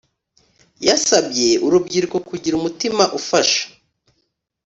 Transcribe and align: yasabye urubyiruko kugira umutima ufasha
yasabye 0.87 1.47
urubyiruko 1.65 2.17
kugira 2.29 2.55
umutima 2.57 3.03
ufasha 3.19 3.61